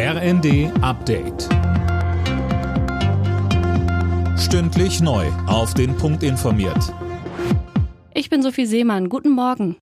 [0.00, 1.48] RND Update.
[4.38, 5.26] Stündlich neu.
[5.48, 6.94] Auf den Punkt informiert.
[8.14, 9.08] Ich bin Sophie Seemann.
[9.08, 9.76] Guten Morgen.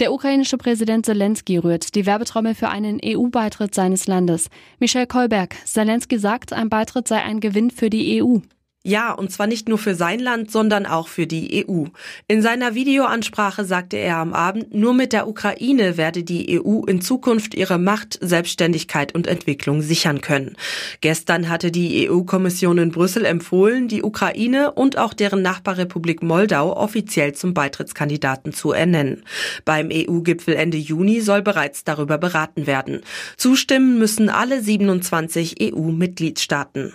[0.00, 4.50] Der ukrainische Präsident Zelensky rührt die Werbetrommel für einen EU-Beitritt seines Landes.
[4.80, 5.54] Michel Kolberg.
[5.64, 8.38] Zelensky sagt, ein Beitritt sei ein Gewinn für die EU.
[8.82, 11.84] Ja, und zwar nicht nur für sein Land, sondern auch für die EU.
[12.28, 17.02] In seiner Videoansprache sagte er am Abend, nur mit der Ukraine werde die EU in
[17.02, 20.56] Zukunft ihre Macht, Selbstständigkeit und Entwicklung sichern können.
[21.02, 27.34] Gestern hatte die EU-Kommission in Brüssel empfohlen, die Ukraine und auch deren Nachbarrepublik Moldau offiziell
[27.34, 29.24] zum Beitrittskandidaten zu ernennen.
[29.66, 33.02] Beim EU-Gipfel Ende Juni soll bereits darüber beraten werden.
[33.36, 36.94] Zustimmen müssen alle 27 EU-Mitgliedstaaten.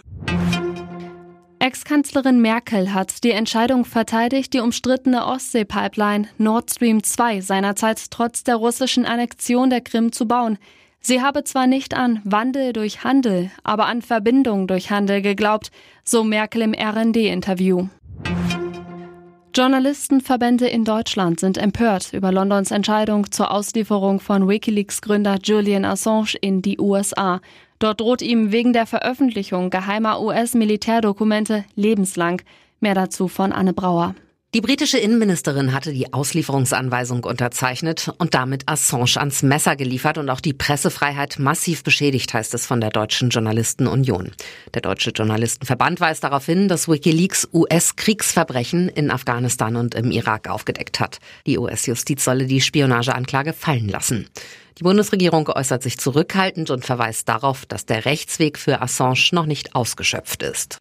[1.66, 8.58] Ex-Kanzlerin Merkel hat die Entscheidung verteidigt, die umstrittene Ostsee-Pipeline Nord Stream 2 seinerzeit trotz der
[8.58, 10.60] russischen Annexion der Krim zu bauen.
[11.02, 15.72] Sie habe zwar nicht an Wandel durch Handel, aber an Verbindung durch Handel geglaubt,
[16.04, 17.88] so Merkel im RND-Interview.
[19.56, 26.62] Journalistenverbände in Deutschland sind empört über Londons Entscheidung zur Auslieferung von Wikileaks-Gründer Julian Assange in
[26.62, 27.42] die USA.
[27.80, 32.42] Dort droht ihm wegen der Veröffentlichung geheimer US-Militärdokumente lebenslang.
[32.80, 34.16] Mehr dazu von Anne Brauer.
[34.56, 40.40] Die britische Innenministerin hatte die Auslieferungsanweisung unterzeichnet und damit Assange ans Messer geliefert und auch
[40.40, 44.32] die Pressefreiheit massiv beschädigt, heißt es von der Deutschen Journalistenunion.
[44.74, 51.02] Der Deutsche Journalistenverband weist darauf hin, dass Wikileaks US-Kriegsverbrechen in Afghanistan und im Irak aufgedeckt
[51.02, 51.18] hat.
[51.46, 54.30] Die US-Justiz solle die Spionageanklage fallen lassen.
[54.78, 59.76] Die Bundesregierung äußert sich zurückhaltend und verweist darauf, dass der Rechtsweg für Assange noch nicht
[59.76, 60.80] ausgeschöpft ist.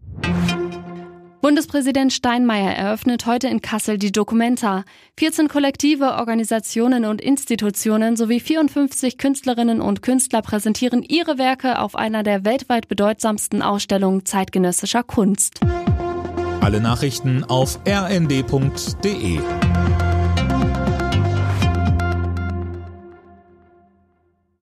[1.45, 4.83] Bundespräsident Steinmeier eröffnet heute in Kassel die Documenta.
[5.19, 12.23] 14 Kollektive, Organisationen und Institutionen sowie 54 Künstlerinnen und Künstler präsentieren ihre Werke auf einer
[12.23, 15.61] der weltweit bedeutsamsten Ausstellungen zeitgenössischer Kunst.
[16.63, 19.39] Alle Nachrichten auf rnd.de